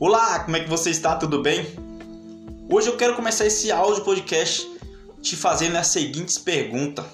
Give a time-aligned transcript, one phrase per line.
[0.00, 1.16] Olá, como é que você está?
[1.16, 1.66] Tudo bem?
[2.70, 4.64] Hoje eu quero começar esse áudio podcast
[5.20, 7.04] te fazendo a seguinte pergunta: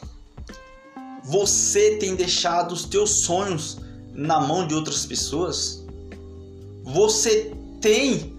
[1.25, 3.79] Você tem deixado os teus sonhos
[4.12, 5.83] na mão de outras pessoas?
[6.83, 8.37] Você tem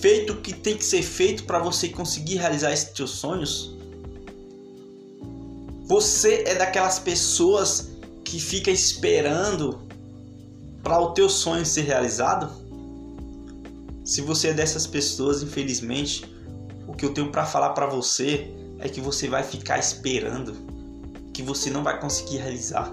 [0.00, 3.74] feito o que tem que ser feito para você conseguir realizar esses teus sonhos?
[5.86, 7.88] Você é daquelas pessoas
[8.22, 9.80] que fica esperando
[10.84, 12.59] para o teu sonho ser realizado?
[14.10, 16.24] Se você é dessas pessoas, infelizmente,
[16.88, 20.52] o que eu tenho para falar para você é que você vai ficar esperando,
[21.32, 22.92] que você não vai conseguir realizar.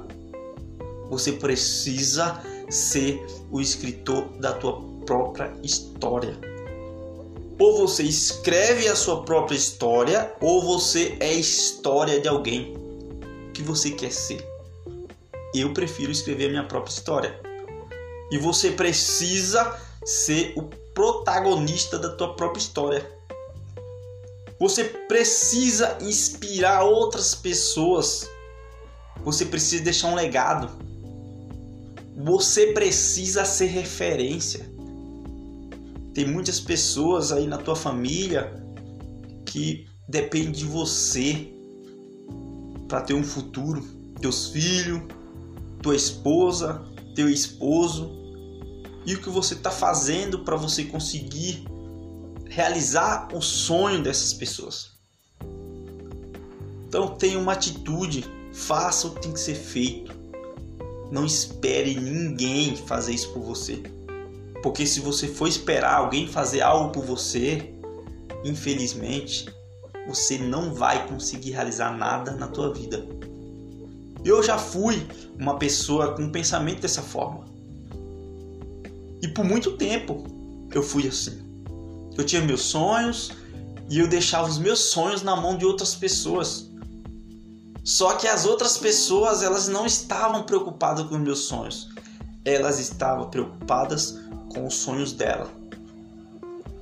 [1.09, 6.38] Você precisa ser o escritor da tua própria história.
[7.57, 12.76] Ou você escreve a sua própria história, ou você é história de alguém.
[13.55, 14.48] Que você quer ser?
[15.52, 17.41] Eu prefiro escrever a minha própria história.
[18.32, 23.07] E você precisa ser o protagonista da tua própria história.
[24.59, 28.27] Você precisa inspirar outras pessoas.
[29.23, 30.71] Você precisa deixar um legado.
[32.15, 34.67] Você precisa ser referência.
[36.15, 38.51] Tem muitas pessoas aí na tua família
[39.45, 41.54] que dependem de você
[42.87, 43.85] para ter um futuro.
[44.20, 45.04] Teus filhos,
[45.79, 46.82] tua esposa,
[47.13, 48.16] teu esposo
[49.08, 51.66] e o que você está fazendo para você conseguir
[52.50, 54.91] realizar o sonho dessas pessoas.
[56.86, 60.13] Então tenha uma atitude, faça o que tem que ser feito.
[61.10, 63.82] Não espere ninguém fazer isso por você.
[64.62, 67.74] Porque se você for esperar alguém fazer algo por você,
[68.44, 69.46] infelizmente,
[70.06, 73.08] você não vai conseguir realizar nada na tua vida.
[74.25, 75.08] Eu já fui
[75.40, 77.56] uma pessoa com um pensamento dessa forma.
[79.22, 80.23] E por muito tempo
[80.73, 81.41] eu fui assim.
[82.17, 83.31] Eu tinha meus sonhos
[83.89, 86.69] e eu deixava os meus sonhos na mão de outras pessoas.
[87.83, 91.89] Só que as outras pessoas, elas não estavam preocupadas com os meus sonhos.
[92.44, 94.19] Elas estavam preocupadas
[94.53, 95.49] com os sonhos dela.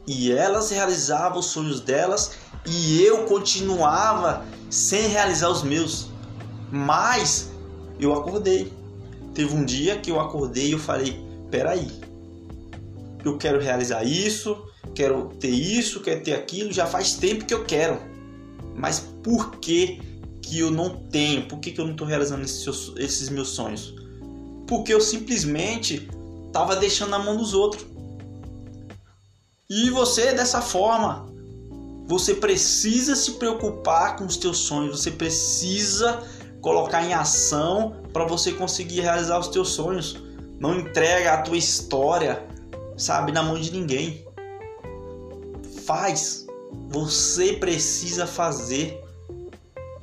[0.07, 2.31] E elas realizavam os sonhos delas
[2.66, 6.07] e eu continuava sem realizar os meus.
[6.72, 7.52] Mas
[8.00, 8.73] eu acordei.
[9.34, 11.91] Teve um dia que eu acordei e eu falei: peraí,
[13.30, 17.66] eu quero realizar isso, quero ter isso, quero ter aquilo, já faz tempo que eu
[17.66, 18.00] quero.
[18.75, 20.00] Mas por que,
[20.41, 21.47] que eu não tenho?
[21.47, 23.96] Por que, que eu não estou realizando esses, esses meus sonhos?
[24.68, 26.08] Porque eu simplesmente
[26.47, 27.85] estava deixando na mão dos outros.
[29.69, 31.25] E você dessa forma,
[32.08, 36.24] você precisa se preocupar com os teus sonhos, você precisa
[36.62, 40.18] colocar em ação para você conseguir realizar os teus sonhos.
[40.59, 42.46] Não entrega a tua história,
[42.97, 44.25] sabe, na mão de ninguém
[45.85, 46.45] faz,
[46.89, 49.01] você precisa fazer.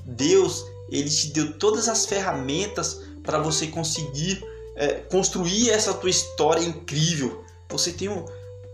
[0.04, 4.44] Deus, ele te deu todas as ferramentas para você conseguir
[4.76, 7.44] é, construir essa tua história incrível.
[7.69, 8.25] Você tem um,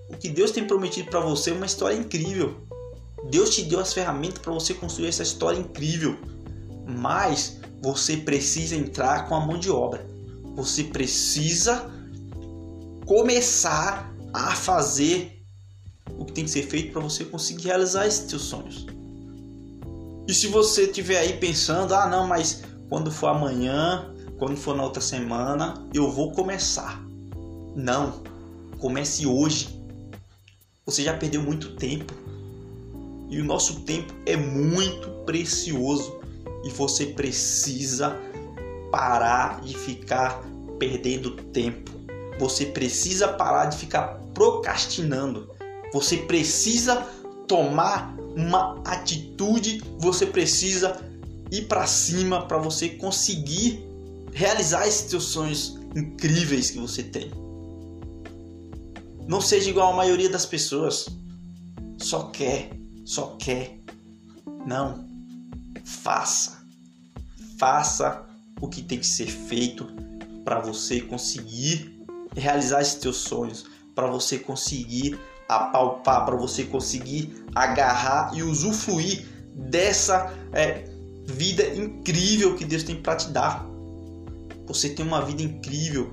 [0.09, 2.57] o que Deus tem prometido para você é uma história incrível.
[3.31, 6.17] Deus te deu as ferramentas para você construir essa história incrível.
[6.87, 10.07] Mas você precisa entrar com a mão de obra.
[10.57, 11.91] Você precisa
[13.09, 15.43] começar a fazer
[16.19, 18.87] o que tem que ser feito para você conseguir realizar esses seus sonhos.
[20.29, 24.83] E se você estiver aí pensando, ah não, mas quando for amanhã, quando for na
[24.83, 27.03] outra semana, eu vou começar.
[27.75, 28.23] Não,
[28.79, 29.81] comece hoje.
[30.85, 32.13] Você já perdeu muito tempo.
[33.31, 36.21] E o nosso tempo é muito precioso.
[36.63, 38.15] E você precisa
[38.91, 40.43] parar de ficar
[40.79, 41.98] perdendo tempo.
[42.39, 45.51] Você precisa parar de ficar procrastinando.
[45.93, 47.07] Você precisa
[47.47, 51.01] tomar uma atitude, você precisa
[51.51, 53.83] ir para cima para você conseguir
[54.33, 57.31] realizar esses seus sonhos incríveis que você tem.
[59.27, 61.07] Não seja igual a maioria das pessoas.
[61.99, 62.71] Só quer,
[63.05, 63.79] só quer.
[64.67, 65.07] Não.
[65.85, 66.63] Faça.
[67.59, 68.25] Faça
[68.61, 69.87] o que tem que ser feito
[70.45, 71.98] para você conseguir
[72.39, 75.19] realizar esses seus sonhos, para você conseguir
[75.49, 80.85] apalpar, para você conseguir agarrar e usufruir dessa é,
[81.25, 83.67] vida incrível que Deus tem para te dar.
[84.67, 86.13] Você tem uma vida incrível.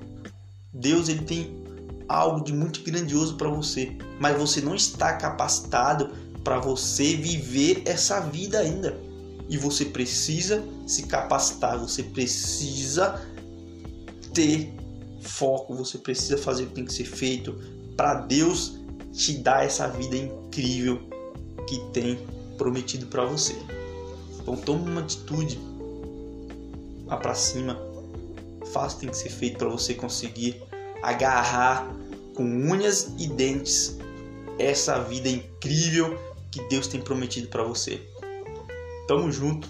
[0.73, 1.63] Deus ele tem
[2.07, 6.11] algo de muito grandioso para você, mas você não está capacitado
[6.43, 8.97] para você viver essa vida ainda.
[9.49, 13.21] E você precisa se capacitar, você precisa
[14.33, 14.73] ter
[15.25, 17.59] foco, você precisa fazer o que tem que ser feito,
[17.95, 18.77] para Deus
[19.11, 21.01] te dar essa vida incrível
[21.67, 22.19] que tem
[22.57, 23.55] prometido para você.
[24.39, 25.59] Então tome uma atitude,
[27.05, 27.79] vá para cima,
[28.71, 30.61] faça o que tem que ser feito para você conseguir
[31.01, 31.87] agarrar
[32.35, 33.97] com unhas e dentes
[34.59, 36.17] essa vida incrível
[36.51, 38.01] que Deus tem prometido para você.
[39.07, 39.67] Tamo junto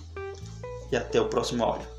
[0.92, 1.95] e até o próximo áudio.